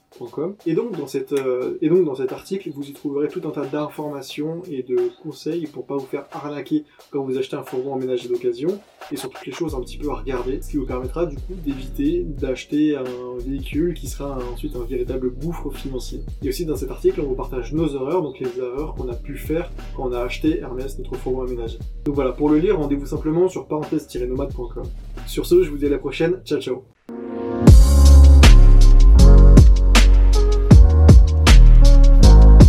Et 0.66 0.74
donc, 0.74 0.96
dans 0.96 1.06
cette, 1.06 1.32
euh, 1.32 1.78
et 1.82 1.88
donc 1.88 2.04
dans 2.04 2.14
cet 2.14 2.32
article, 2.32 2.70
vous 2.70 2.88
y 2.88 2.92
trouverez 2.92 3.28
tout 3.28 3.42
un 3.46 3.50
tas 3.50 3.66
d'informations 3.66 4.62
et 4.70 4.82
de 4.82 4.96
conseils 5.22 5.66
pour 5.66 5.86
pas 5.86 5.96
vous 5.96 6.06
faire 6.06 6.26
arnaquer 6.32 6.84
quand 7.10 7.22
vous 7.22 7.36
achetez 7.38 7.56
un 7.56 7.62
fourgon 7.62 7.94
emménagé 7.94 8.28
d'occasion, 8.28 8.80
et 9.12 9.16
sur 9.16 9.30
toutes 9.30 9.46
les 9.46 9.52
choses 9.52 9.74
un 9.74 9.80
petit 9.80 9.98
peu 9.98 10.10
à 10.10 10.14
regarder, 10.14 10.60
ce 10.62 10.70
qui 10.70 10.76
vous 10.78 10.86
permettra 10.86 11.26
du 11.26 11.36
coup 11.36 11.54
d'éviter 11.64 12.22
d'acheter 12.22 12.96
un 12.96 13.04
véhicule 13.38 13.94
qui 13.94 14.08
sera 14.08 14.38
ensuite 14.52 14.74
un 14.76 14.84
véritable 14.84 15.30
gouffre 15.30 15.70
financier. 15.70 16.20
Et 16.42 16.48
aussi 16.48 16.64
dans 16.64 16.76
cet 16.76 16.90
article, 16.90 17.20
on 17.20 17.26
vous 17.26 17.34
partage 17.34 17.72
nos 17.72 17.88
erreurs, 17.88 18.22
donc 18.22 18.38
les 18.38 18.58
erreurs 18.58 18.94
qu'on 18.94 19.08
a 19.08 19.14
pu 19.14 19.36
faire 19.36 19.70
quand 19.96 20.08
on 20.08 20.12
a 20.12 20.20
acheté 20.20 20.60
Hermès, 20.60 20.98
notre 20.98 21.14
fourgon 21.16 21.42
aménagé. 21.42 21.78
Donc 22.04 22.14
voilà, 22.14 22.32
pour 22.32 22.48
le 22.48 22.58
lire, 22.58 22.78
rendez-vous 22.78 23.06
simplement 23.06 23.48
sur 23.48 23.66
parenthèse-nomade.com. 23.66 24.84
Sur 25.26 25.46
ce, 25.46 25.62
je 25.62 25.70
vous 25.70 25.78
dis 25.78 25.86
à 25.86 25.90
la 25.90 25.98
prochaine, 25.98 26.40
ciao 26.44 26.60
ciao 26.60 26.95